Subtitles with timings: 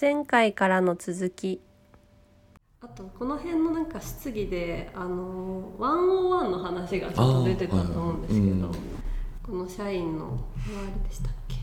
[0.00, 1.60] 前回からの続き。
[2.80, 8.70] あとこの辺のなんか質疑であの101の話がちょっと出てたと思うんですけど、はいはい
[9.42, 11.56] この社員のあれでしたっけ？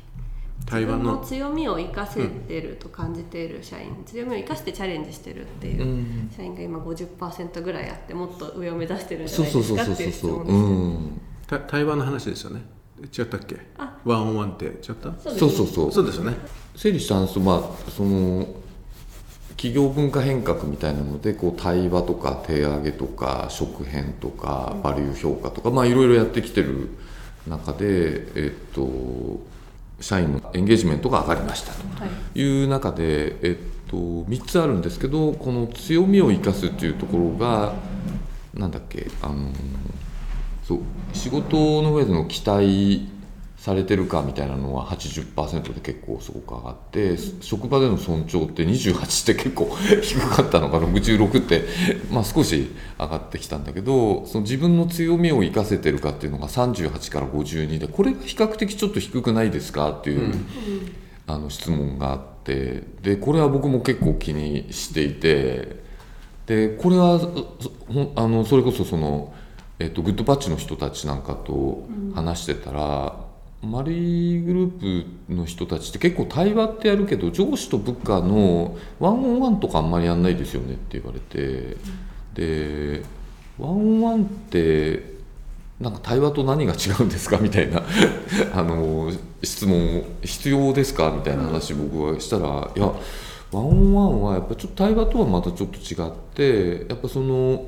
[0.65, 0.97] 対話の。
[0.97, 6.31] 自分の強みを生かせてると感じている社員、強みを生かしてチャレンジしてるっていううん。
[6.35, 10.67] 社員が今50%ぐらいあってもっと上を目指してるんじゃないそうそうですかそうそうっていう質問ですよね。
[10.67, 11.21] そううん。
[11.47, 12.61] た対話の話ですよね
[13.01, 13.57] 違ったっけ？
[13.77, 13.97] あ。
[14.05, 14.65] ワンオンワンって。
[14.65, 15.13] 違った？
[15.19, 15.91] そうそうそうそう。
[15.91, 16.35] そうですよね。
[16.75, 18.47] 整理したんですとまあその
[19.51, 26.89] 企業文化変革みたいなのでこう対話とか手上げとか食編とかバリュー評価とかまあいろいろやってきてる
[27.47, 29.39] 中でえっと
[29.99, 31.71] 社員のエンゲージメントが上がりました。
[31.71, 32.09] はい。
[32.33, 37.73] という中で、えっと、3つあるんですけどこの強みを生かすっていうところが
[38.53, 39.07] なんだっけ？
[39.23, 39.49] あの
[40.67, 40.79] そう。
[41.13, 43.07] 仕事の上での期待
[43.57, 51.63] されてるかみたいなのは80%で結構すごく上がって、職場での尊重って28って結構低かったのか66って、
[52.11, 52.69] まあ、少し
[52.99, 60.33] 上がってきたんだけどその自分の強みを生かせてるかっていうのが38から52でこれが比較的ちょっと低くないですかっていう、
[61.25, 65.77] あの質問があってでこれは僕も結構気にしていて
[66.45, 67.19] でこれは
[68.15, 69.33] あのそれこそその、
[69.79, 73.27] えっと、グッドパッチの人たちなんかと話してたら、
[73.61, 81.75] マリーグループの人たちって結構対話ってやるけど上司と部下のワンオンワンとかあんまりやんないですよねって言われて
[82.35, 83.03] で
[83.57, 85.17] ワンオンワンって
[85.79, 87.81] なんか対話と何が違うんですかみたいな
[88.53, 89.11] あの
[89.43, 92.91] 質問を必要ですかみたいな話僕はしたらいや
[93.51, 97.65] ワンオンワンはやっぱちょっと対話とはまたちょっと違ってやっぱその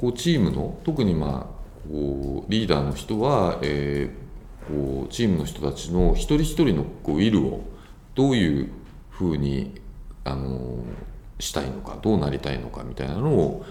[0.00, 4.28] こうチームの特にまあこうリーダーの人は、えー
[4.68, 7.64] こうチームの人たちの一人一人のこうウィルを
[8.14, 8.70] どういう
[9.10, 9.80] ふうに
[10.24, 10.84] あの
[11.40, 13.64] したいのかどうなりたいのかみたいなのを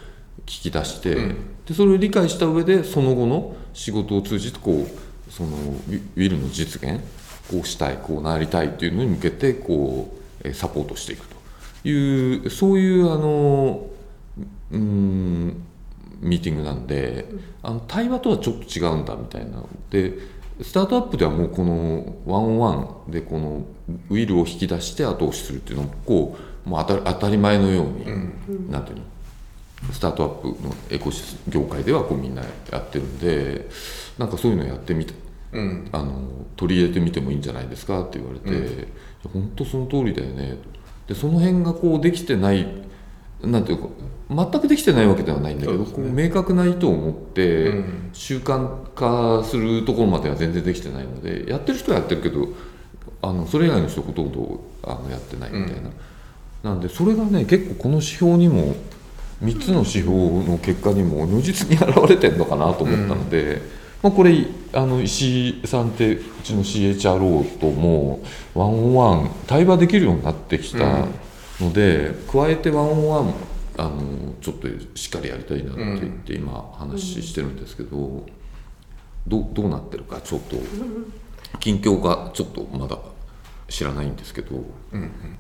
[0.45, 1.35] 聞き出して、
[1.65, 6.99] でそれを理解した上でその後の仕事を通じてこうそのウィルの実現
[7.51, 10.11] こうしたいこうなりたいっていうのに向けてこ
[10.43, 13.85] うえーサポートしていくというそういうあの
[14.71, 15.66] うん
[16.19, 17.25] ミーティングなんで、
[17.63, 19.63] あの対話とはちょっと違うんだみたいな。
[19.89, 20.13] で
[20.61, 22.71] スタートアップではもうこのワンオンワ
[23.07, 23.63] ンでこの
[24.09, 28.05] ウィルを引き出して後押しするっていうのをこうもう当た当たり前のように、
[28.71, 29.03] なんていうの
[29.93, 32.41] スタートアップのエコシス業界ではこうみんな
[32.71, 33.69] やってるんで
[34.17, 35.13] なんかそういうのやってみて
[35.53, 35.89] うん。
[35.91, 38.87] あの取り入れてみてもいいんじゃないですかって言われて、
[39.31, 40.57] 本当その通りだよね。
[41.07, 42.67] とでその辺がこうできてない
[43.43, 43.89] なんていうか
[44.29, 46.27] 全くできてないわけではないんだけど、ね。
[46.27, 48.09] 明確な意図を持ってうん。
[48.13, 52.49] 習慣化するところまでは全然できてないのでやってる人はやってるけど
[53.21, 55.89] あのそれ以外の人ほとんどあのやってないみたいな、
[56.63, 58.75] なんでそれがね結構この指標にも
[59.43, 60.11] 3つの指標
[60.43, 63.61] の結果にも如実に現れてるのかなと思ったので、
[64.01, 68.21] まあ、これあの石井さんってうちの CHRO とも
[68.55, 71.05] ワンオンワン対話できるようになってきた
[71.61, 73.33] ので、加えてワンオンワン
[73.77, 78.25] あのちょっとしっかりやりたいなって言って今話してるんですけど、
[79.27, 80.57] どうどうなってるかちょっと
[81.59, 82.97] 近況がちょっとまだ
[83.69, 84.63] 知らないんですけど。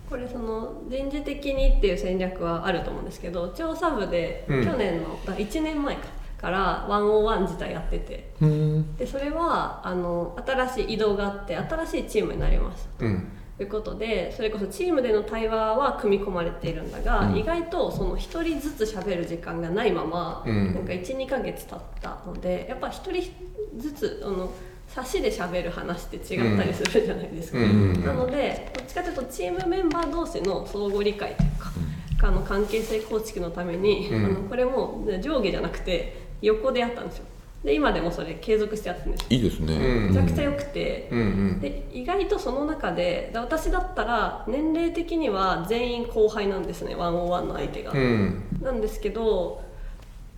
[0.09, 4.65] これその人事的にっていう戦略はあると思うんですけど調査部でうん。
[4.65, 6.01] 去年の、あ1年前か
[6.37, 8.31] から101自体やってて。
[8.41, 8.95] うん。
[8.97, 12.87] でそれはあの新しい移動があって新しいチームになります。
[12.99, 13.19] うん。
[13.19, 17.37] ということでそれこそチームでの対話は組み込まれているんだが、うん。
[17.37, 20.73] 意外とその1人ずつ喋る時間がないまま、うん。
[20.75, 23.31] なんか12ヶ月経ったのでやっぱ1人
[23.77, 24.51] ずつあの
[24.87, 27.57] 差しで喋る話って違ったりするじゃないですか。
[27.57, 34.25] うんなのでどっちかというとチームメンバー同士の相互理解というか、あの関係性構築のために、うん。
[34.25, 37.25] あのこれも上下じゃなくて横でやったんですよ
[37.63, 39.27] で今でもそれ継続してやってるんですよ。
[39.29, 40.07] いいですね、うん。
[40.09, 41.59] めちゃくちゃ良くて、うんうん。
[41.59, 46.95] で意外とその中でだ私だったら年齢的には全員後輩なんですね。
[46.95, 48.43] 101の相手が、うん。
[48.61, 49.61] なんですけど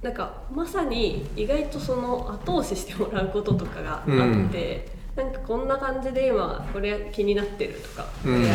[0.02, 8.48] なんかまさに意外とその後押ししてもらうこととかがあって、なんかこんな感じで今これ気になってるとか、これ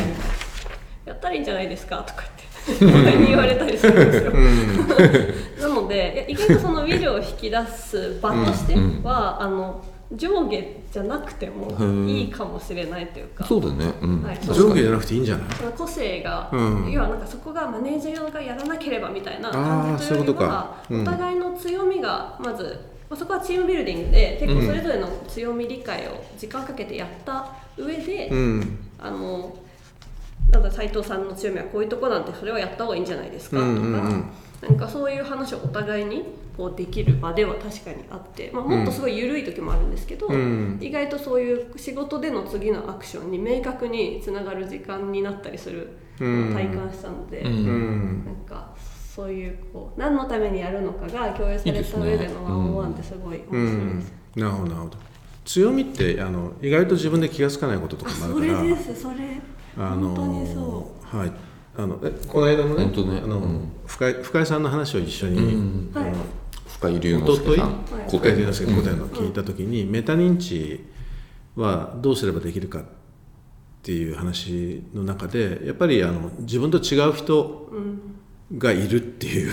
[1.05, 2.45] やったらいいんじゃないですかとか言って。
[2.45, 4.33] 他に言われたりするんですよ。
[4.33, 4.89] うん。
[5.61, 9.83] なのでいや意外とそのウィルを引き出す場としては、あの
[10.13, 10.63] 上下
[10.93, 11.71] じゃなくても
[12.07, 13.45] いいかもしれないというか。
[13.45, 14.23] そうだね、うん。
[14.23, 14.39] はい。
[14.43, 15.47] 上下じゃなくていいんじゃない？
[15.77, 16.57] 個性が、う
[16.89, 16.91] ん。
[16.91, 20.77] 要はなんかそこがマネージャーがやらなければみたいな感じというよりそういうことはか。
[20.91, 21.03] うん。
[21.03, 22.81] お互いの強みがまず、
[23.11, 27.47] まあ、そこはチームビルディングで結構それぞれの強み理解を時間かけてやった
[27.77, 28.79] 上で、うん。
[28.99, 29.57] あの
[30.51, 33.57] なんか斉藤さんの強みはこういうとこなんてそれはやった方がいいんじゃないですか？
[33.57, 33.93] とか、うんうん。
[33.95, 34.31] うん
[34.63, 36.25] なんかそういう話をお互いに
[36.57, 40.79] こうできる場では確かにあって、まあ、もっとすごい緩い時もあるんですけど、うん。
[40.81, 48.75] 意外とそういう仕事での次のアクションに明確につながる時間になったりするのを体感したので、なんか
[49.15, 54.13] そういうこう何のためにやるのかが共有された上でのワンオンワンってすごい面う白いです。
[54.39, 54.41] ん。
[54.41, 54.99] なるほどなるほど。
[55.45, 58.59] 強みってあの意外と自分で気が付かないこととあかもあるから。
[58.61, 59.17] それですそれ
[59.77, 61.17] あの本当にそう。
[61.17, 61.33] はい。
[61.77, 63.21] あのえこの間もね本当ね。
[63.25, 63.73] あの、うん。
[63.87, 65.91] 深井深井さんの話を一緒に、うん。
[65.95, 66.13] はい。
[66.69, 67.85] 深井龍之介さん。
[68.09, 70.85] 深井龍之介古典の聞いた時に、メタ認知
[71.57, 72.85] はどうすればできるかっ
[73.83, 77.69] ていう話の中でやっぱりあの自分と違う人
[78.57, 79.53] がいるっていう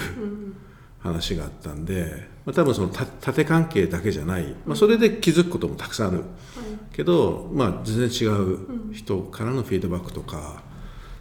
[1.02, 6.24] 話があったんで、まあ、多分そのた縦関係だけじゃない、まあ、それで気づくこともたくさんある、
[6.94, 10.62] けど、まあ、全然違う人からのフィードバックとか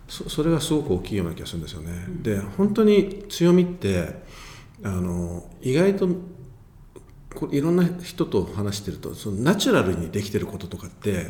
[0.09, 1.93] そそれがすごく大きいような気がするんですよね。
[2.21, 4.23] で本当に強みって
[4.83, 6.09] あの意外と
[7.35, 11.29] こういろんな人と話してるとそのナチュラルにできてることとかって、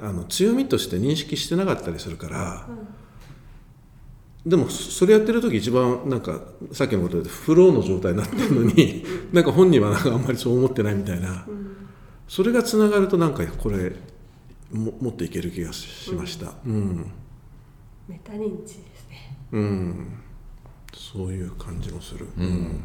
[0.00, 2.68] あの強みとして認識してなかったりするから、
[4.48, 6.40] でもそそれやってる時一番なんか
[6.72, 11.46] さっきのことでフローの状態になってるのに なんか本人はなんかあんまりそう思ってないみたいな、
[12.26, 13.92] それがつながるとなんかこれ
[14.72, 16.54] ももっといける気がしました。
[16.64, 17.10] うん。
[18.08, 19.36] メタ認知ですね。
[19.52, 20.06] うん、
[20.94, 22.80] そういう感じもする、うん。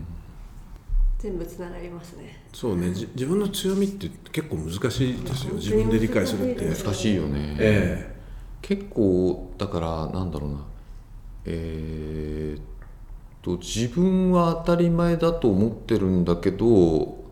[1.18, 2.44] 全部つながりますね。
[2.52, 2.94] そうね。
[2.94, 5.54] じ自分の強みって結構難しいですよ。
[5.54, 6.66] 自分で理解するって。
[6.66, 8.16] 難しいよね、え。
[8.62, 10.73] 結構だからなんだろうな
[11.46, 12.64] えーっ
[13.42, 17.24] と自分は当たり前だと思ってるんだけど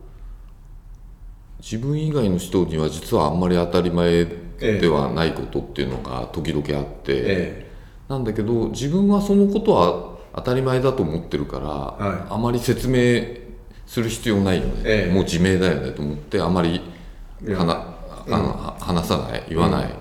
[1.58, 4.26] 自分以外の人には実はあんまり当たり前
[4.58, 7.70] ではないことっていうのが時々あって、え
[8.08, 12.26] なんだけど自分はそのことは当たり前だと思ってるから、はい。
[12.30, 13.40] あまり説明
[13.86, 15.12] する必要ないよね、ええ。
[15.12, 17.58] もう自明だよねと思ってあまりいや。
[17.58, 17.86] 話
[18.28, 19.44] あの話さない。
[19.48, 19.94] 言わない、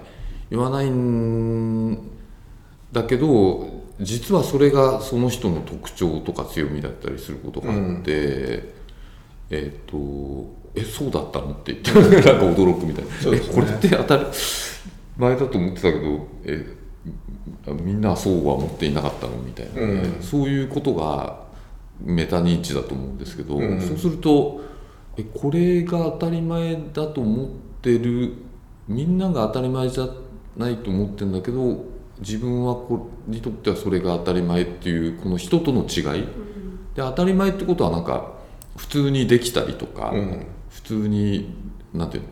[0.50, 1.98] 言わないん
[2.92, 8.74] だけど実はそれがその人の特徴とか強みだったりすることがあって、
[9.50, 12.30] えっ、と「えそうだったの?」って言ってなんか
[12.62, 14.24] 驚くみたいな「そうですねえこれって当たり
[15.18, 16.66] 前だと思ってたけどえ
[17.84, 21.42] みんなはそうは思っていなかったの?」みたいなね、うんそういうことが
[22.04, 24.62] メタ認知だと思うんですけど、うんそうすると
[25.18, 27.48] えこれが当たり前だと思っ
[27.82, 28.34] てる
[28.88, 30.10] みんなが当たり前じゃ
[30.58, 31.91] ないと思ってるんだけど
[32.22, 36.28] 自分はこれにとってはそれが当たり前っていうこの人との違い、で
[36.98, 38.34] 当たり前ってことはなんか
[38.78, 40.46] 普通にできたりとか、うん。
[40.70, 41.54] 普通に
[41.94, 42.30] なんていうの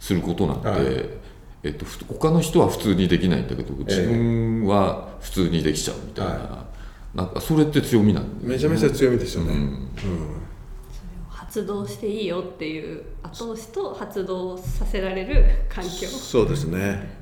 [0.00, 1.22] することなんで、はい。
[1.64, 6.66] えっと、ふ他の人は普通にできないんだけど自分は普通にできちゃうみたいな,、は
[7.14, 8.54] なんかそれって強みなんだよね。
[8.54, 9.88] めちゃめちゃ強みですよね、うん。
[11.28, 16.08] 発動していいよっていう後押しと発動させられる環境。
[16.08, 17.21] そうですね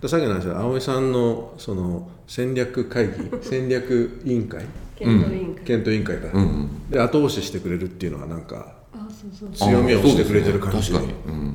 [0.00, 4.64] でさっきの話は葵さんのその戦略会議 戦略委員会？
[4.96, 9.50] 検討委員会、検討委員会だ、うんで後押ししてくれるっていうのはなんかあそうそう。
[9.50, 10.98] 強みをしてくれてる感じね。
[10.98, 11.54] 確かに、うん。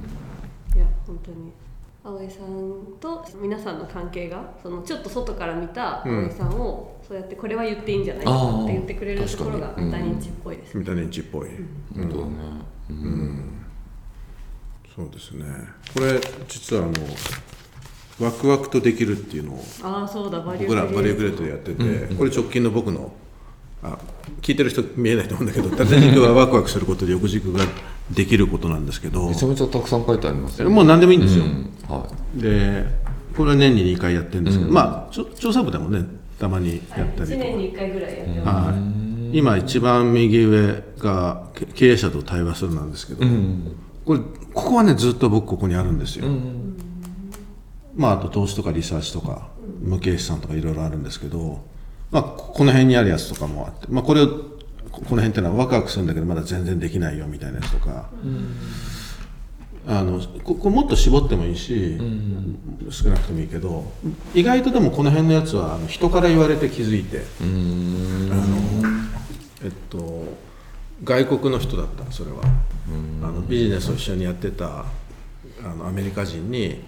[0.75, 1.51] いや本当に。
[2.03, 11.49] 葵さんと皆さんの関係がそのちょっと外から見た葵さんを、そうやってこれは言っていいんじゃないかって言ってくれるところがメタ認知っぽいです、メタ認知っぽい、
[11.95, 12.31] 本当だね、
[12.89, 13.43] うん。
[14.95, 15.45] そうですね。
[15.95, 16.93] これ実はあの
[18.19, 23.11] ワクワクとできるっていうのをああそうだバリュー僕らバリューグレーートでやってて、これ直近の僕の
[23.83, 23.97] あ
[24.41, 27.65] 聞いてる人見えないと思うんだけど縦軸はワクワクすることで横軸が
[28.09, 31.71] できることなんですけどめちゃめちゃたくさん書いてありますよ、もう何でもいいんですよ、うん。
[31.87, 32.85] はで
[33.35, 36.05] これは年に2回やってるんですけど、まあちょ調査部でもね
[36.39, 38.73] たまにやったりと1か、年に1回ぐらいやってます、は
[39.33, 43.75] い、今一番右上がけ経営者と対話するなんですけど、い、うん。
[44.05, 44.19] これ
[44.53, 46.75] ここはねずっと僕ここにあるんですよ、うん
[47.95, 49.47] まああと投資とかリサーチとか
[49.81, 51.63] 無形資産とかいろいろあるんですけど、
[52.11, 58.09] まあ、ここの辺にあるやつとかもあって、まあ、これをここの辺っていうのはワクワクするんだけどまだ全然できないよみたいなやつとか、
[59.87, 61.97] あのここもっと絞ってもいいし、
[62.89, 63.91] 少なくてもいいけど
[64.33, 68.29] 意外とでもこの辺のやつはあの人から言われて気づいて、うん。
[68.31, 68.45] あの
[69.63, 70.45] えっと
[71.03, 72.37] 外国の人だったそれは、
[73.21, 74.85] あのビジネスを一緒にやってた
[75.63, 76.79] あのアメリカ人に、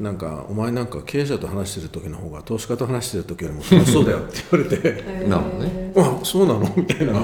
[0.00, 5.02] なんかお前なんか経営者と話してる時の方が投資家と話してる時よりも楽しそうだよって言われて。
[5.28, 5.92] なるほどね。
[5.96, 6.72] あそうなの？
[6.74, 7.20] みたいな、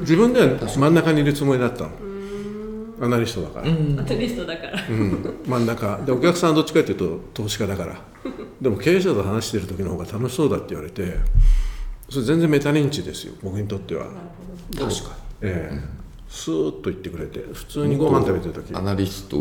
[0.00, 1.90] 自分では真ん中にいるつもりだったの、
[3.00, 6.00] アナリストだから、アナリストだから、うん、真ん中。
[6.06, 8.00] でお客さんはどっちかっていうと投資家だから。
[8.60, 11.16] でも経営者と話してる時の方が楽しそうだって言われて
[12.08, 14.06] それ全然メタ認知ですよ僕にとっては。
[14.78, 15.80] 確かええ。
[16.28, 18.72] スーッと言ってくれて普通にご飯食べてる時。
[18.74, 19.36] アナリスト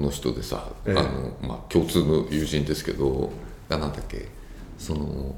[0.00, 0.98] の人でさ、ええ。
[0.98, 3.30] あのまあ、共通の友人ですけど
[3.68, 4.28] がなんだっけ
[4.78, 5.34] その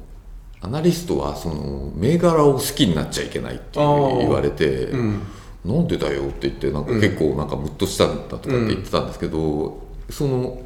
[0.61, 4.91] アナリストはその銘柄を好きになっちゃいけないって言われて、
[5.65, 10.63] なんでだよって言ってなんか結構なんかムッとしたんだとかって言ってたんですけど、その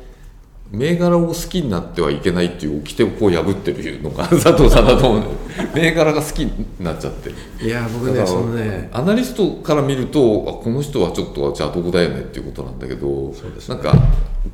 [0.70, 5.23] 銘柄を好きになってはいけないっていう掟をこう破ってるのが 佐藤さんだと思う
[5.75, 7.30] 銘柄が好きになっちゃって。
[7.30, 7.35] る。
[7.61, 13.94] いや僕ねそのねアナリストから見るとあこの人はちょっと邪道だよねっていうことなんだけどそうですなんか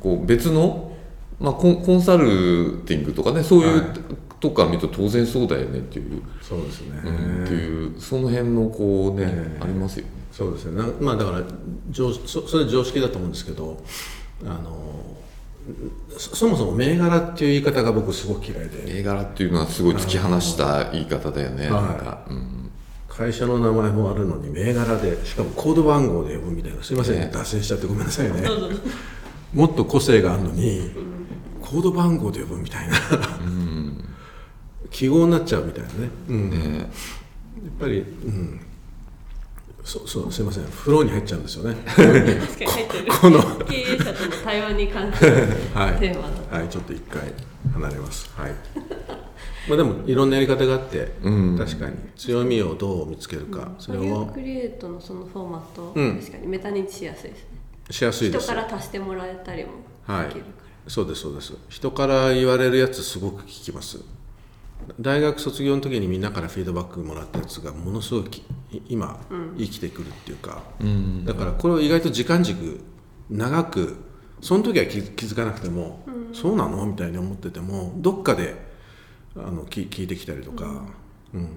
[0.01, 0.91] こう別の、
[1.39, 3.83] まあ、コンコンサルティングとかねそういう、はい。
[4.43, 7.09] とこから見ると当然そうだよねっていう、そうですね、う
[7.41, 9.63] んっていうその辺のこうね、ええ。
[9.63, 10.11] ありますよね。
[10.33, 10.77] そうですね。
[10.77, 11.41] なまあだから
[11.89, 13.81] 常そそれ常識だと思うんですけど
[14.43, 15.13] あの
[16.17, 18.83] そそもそも銘柄っていう言い方が僕すごく嫌いで。
[18.85, 21.83] 銘柄っていうのはすごい突き放した言い方だよね、はい。
[21.83, 22.71] なんか、うん、
[23.07, 26.83] 会社の名前もあるのに銘柄でしかもコード番号で呼ぶみたいな。
[26.83, 27.29] すいません、ね。
[27.33, 28.43] 脱線しちゃってごめんなさいね。
[29.53, 30.91] もっと個性があるのに、
[31.61, 32.95] コード番号で呼ぶみたいな、
[34.91, 36.49] 記号になっちゃうみたいなね、うん。
[36.49, 36.77] ね。
[36.79, 36.87] やっ
[37.79, 38.59] ぱり、うん、
[39.83, 40.63] そうそうすいません。
[40.63, 41.75] フローに入っちゃうんですよね。
[41.85, 43.11] 確かに入ってる。
[43.11, 43.65] この。
[43.65, 45.31] 経営者との対話に関する
[45.73, 47.21] はい、テーマだはい、ちょっと一回
[47.73, 48.31] 離れます。
[48.35, 48.51] はい。
[49.67, 51.57] まあでもいろんなやり方があって、うん。
[51.57, 51.95] 確かに。
[52.15, 54.25] 強みをどう見つけるか、それを。
[54.27, 56.17] クリエイトのそのフォーマット、うん。
[56.17, 57.47] 確かにメタ認知しやすいですね。
[57.89, 58.45] しやすいです。
[58.45, 59.71] 人から足してもらえたりも
[60.07, 60.51] はいできるか
[60.87, 61.53] そうですそうです。
[61.69, 63.99] 人から言われるやつすごく聞きます。
[64.99, 68.43] 大学卒業の時にみんなからフィードバックもらったやつがものすごいき
[68.87, 69.19] 今、
[69.57, 70.63] 生きてくるっていうか、
[71.25, 72.81] だからこれを意外と時間軸
[73.29, 73.97] 長く
[74.41, 78.55] その時は気気づかなくても、そうなのみたいに思っててもどっかで
[79.35, 80.85] あの聞聞いてきたりとか、
[81.33, 81.49] うん。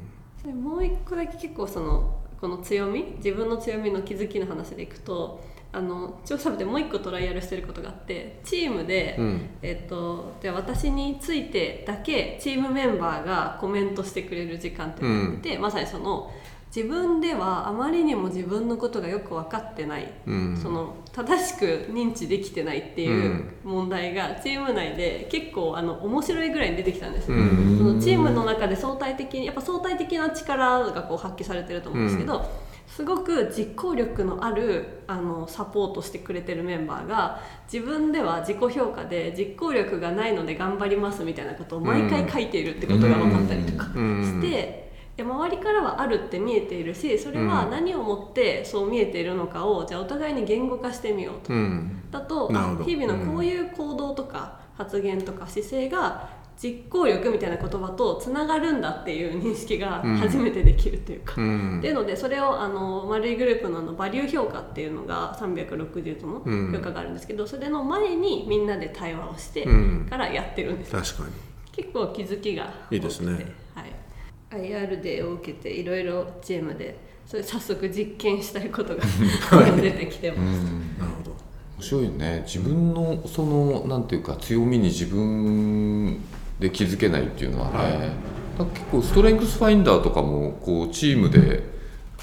[0.45, 5.43] でもう一個だけ結構そのこの強み自分の強みの気づきの話でいくと
[5.73, 9.51] あの調査部でもう一個トライアルしてることがあってチームで、うん。
[9.63, 16.33] えっとじゃあ私についてだけチームメンバーがコメントしてくれる時間っていうのがあって、まさにその
[16.75, 20.57] 自分ではあまりにも自分のことがよく分かってない、うん。
[20.57, 27.79] その正しく認知できてないっていう問題がチーム内で結構あの面白いぐらいに出てきたんですよ、うん。
[27.79, 32.45] そのチームの中で相対的にやっぱ相対的な力がこう発揮されてると思うんですけど、
[32.87, 44.25] すごく実行力のあるあのサポートしてくれてるメンバーが自分では自己評価で実行力がないので頑張りますみたいなことを毎回書いているってことが分かったりとかうん。
[44.25, 44.87] して。
[45.19, 51.55] いや周りからはあるって見えているしそれは何をもってそう見えているのかをじゃあお互いに言語化してみようと。
[51.55, 52.03] うん。
[52.11, 52.49] だと
[52.85, 56.29] 日々のこういう行動とか発言とか姿勢が
[56.63, 61.35] 実行力みたいな言葉とつながるんだっていう認識が初めてできるっていうか。
[61.37, 61.79] うん。
[61.79, 66.73] っていうのでそれをあの丸いグループのあのバリュー評価っていうのが360度のうん。
[66.73, 70.07] 評価があるんですけど、それの前にみんなで対話をしてうん。
[70.09, 71.35] からやってるんです、確かに。
[71.73, 73.55] 結構気づきがいいですね。
[73.75, 79.03] はい、IR デーを受けていろいろチームでそれ早速実験したいことが
[79.77, 80.63] 出てきてます、
[80.99, 81.37] なるほど。
[81.77, 82.43] 面白いよね。
[82.47, 86.19] 自分のそのなんていうか強みに自分
[86.59, 88.69] で気づけないっていうのはね、はい。
[88.73, 91.63] 結構ストレングスファインダーとかもこうチームで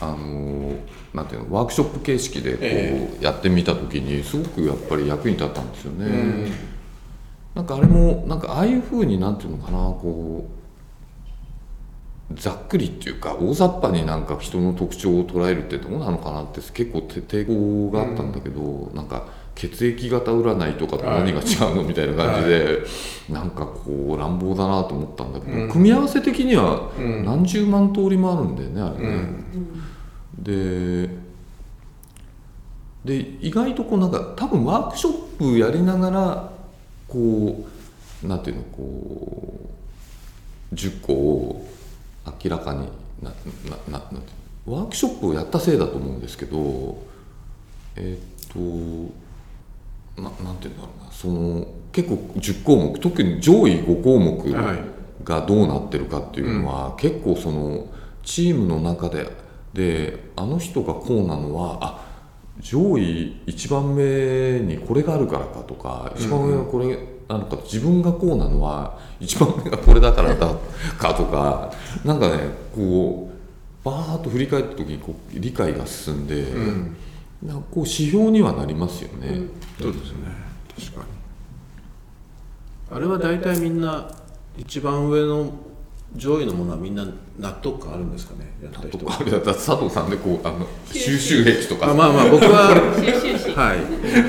[0.02, 0.74] あの
[1.14, 6.52] なんていうのワークショップ形式でこえうやってみた時にすごくやっぱり役に立ったんですよね、
[7.54, 10.50] なんかあれもなんかああいうふうになんていうのかなこ
[12.32, 22.80] うざっくりっていうか大雑把になんか人の特徴を捉えるってどうなのかなって結構て抵抗があったんだけど、なんか血液型占いとかと何が違うのみたいな感じで、
[23.30, 29.26] なんかこう乱暴だなと思ったんだけど、組み合わせ的には何十万通りもあるんだよねあれね。
[30.40, 31.24] で
[33.06, 36.52] で意外とこうなんか多分ワークショップやりながら
[37.08, 37.66] こ
[38.24, 39.70] うなんていうのこ
[40.72, 41.68] う10個を
[42.44, 42.88] 明らかに
[43.22, 43.32] な
[43.90, 44.22] なな
[44.66, 47.04] ワークショップをやったせいだと思うんですけど
[47.98, 49.14] えーっと
[50.18, 54.94] ななんていうんだろうなその結構10項目特に上位5項目はい。
[55.24, 57.88] がどうなってるかっていうのは、結構その
[58.24, 59.30] チームの中で
[59.74, 62.06] であの人がこうなのはあ
[62.60, 70.48] 上位1番目にこれがあるからかとか1番上はこれなのか自分がこうなのは1番目がこれだからだ
[70.98, 71.74] かとか
[72.06, 72.44] なんかね
[72.76, 76.46] こうバーッと振り返った時にこう理解が進んで、
[77.46, 79.48] なんかこう指標にはなりますよね、
[79.80, 80.18] そうですね。
[80.80, 81.08] 確かに。
[82.96, 84.10] あれは大体みんな
[84.58, 85.52] 一番上の
[86.16, 87.06] 上位のものはみんな
[87.40, 91.90] 納得感あるんですかねやったと人あれ だったら佐藤さんでこうあの収集癖とか。
[91.90, 93.78] あまあまあ 僕は収集心はい。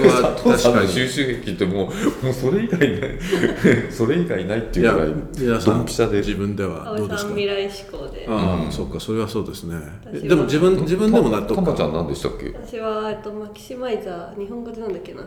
[0.02, 0.88] 僕は確かに。
[0.88, 1.92] 収集癖っても
[2.23, 3.18] うもうそれ以外ない
[3.92, 5.08] それ以外ないっていうぐらい
[5.38, 6.18] 皆さんドンピシャで。
[6.18, 7.30] 自分ではどうですか？
[7.30, 8.26] 未来志向で。
[8.26, 9.76] ああ、そうかそれはそうですね。
[10.11, 11.76] でも自分自分でも納得感。
[11.76, 12.54] ちゃん何でしたっけ？
[12.66, 15.23] 私は、えっと、マキシマイザー日本語でなんだっけな？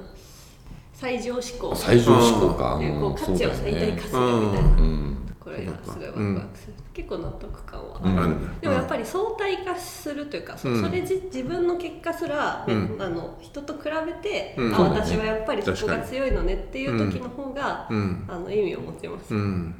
[0.93, 1.75] 最上志向。
[1.75, 2.79] 最上志向か。
[2.81, 5.17] でこう価値を最大化するみたいな、うん。
[5.39, 7.99] これがすごいワクワクする、結構納得感は。
[8.01, 10.83] ある、うんでもやっぱり相対化するというか、そうん。
[10.83, 13.01] それじ自分の結果すら、ねうん。
[13.01, 14.75] あの人と比べて、うん。
[14.75, 18.25] あ私はやっぱりそこが強いのねっていう時の方が、うん。
[18.27, 19.75] あの意味を持ちます、うん。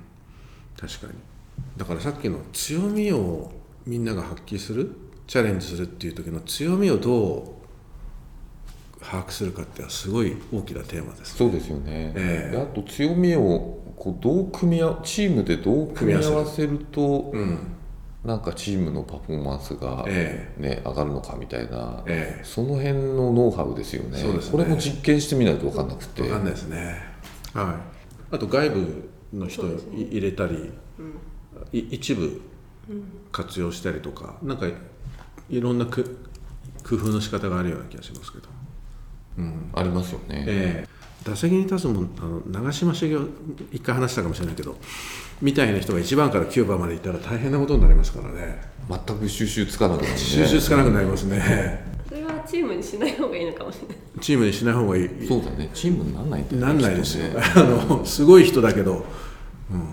[0.79, 1.13] 確かに。
[1.75, 3.51] だからさっきの強みを
[3.87, 4.95] みんなが発揮する？
[5.25, 7.56] チャレンジするっていう時の強みをどう
[9.01, 11.35] 把握するかっていうのはすごい大きなテーマです。
[11.35, 12.51] そうですよね、ええ。
[12.51, 17.73] であと強みをこうどう組み合わチームでどう組み合わせるとうん。
[18.25, 22.43] なんかチームのパフォーマンスが、えね上がるのかみたいな、ええ。
[22.43, 24.17] その辺のノウハウですよね。
[24.17, 24.51] そうですね。
[24.51, 26.23] これも実験してみないと分かんなくて。
[26.23, 27.01] 分かんないですね。
[27.53, 27.79] は
[28.31, 28.35] い。
[28.35, 30.71] あと外部の人い入れたり、
[31.71, 32.41] い一部
[33.31, 34.67] 活用したりとかなんか
[35.49, 36.03] いろんなく
[36.87, 38.47] 工夫の仕方があるような気がしますけど
[39.73, 41.29] ありますよね、ええ。
[41.29, 43.29] 打席に立つもんあの長嶋茂雄
[43.71, 44.77] 一回話したかもしれないけど
[45.41, 48.61] みたいな人が1番から9番までいったら大変なことになりますからね。
[48.89, 50.17] 全く収集つかなくなるね。
[50.17, 51.97] 収集つかなくなりますね。
[52.07, 53.97] それはチームにしない方がいいのかもしれない。
[54.21, 55.09] チームにしない方がいい。
[55.27, 55.69] そうだね。
[55.73, 57.41] チームになんないねなんないですよ、ね。
[57.55, 59.05] あのすごい人だけど、
[59.71, 59.85] うん、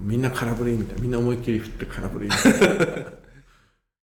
[0.00, 1.02] みんな空振りみたいな。
[1.02, 2.86] みんな思いっきり振って空振りみたいな